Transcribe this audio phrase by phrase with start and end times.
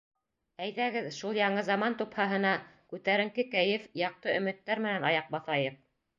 [0.67, 2.55] Әйҙәгеҙ, шул яңы заман тупһаһына
[2.95, 5.81] күтәренке кәйеф, яҡты өмөттәр менән аяҡ баҫайыҡ.